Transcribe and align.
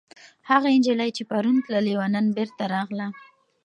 هغه 0.49 0.67
نجلۍ 0.77 1.09
چې 1.17 1.23
پرون 1.29 1.55
تللې 1.65 1.93
وه، 1.99 2.07
نن 2.15 2.25
بېرته 2.37 2.63
راغله. 2.73 3.07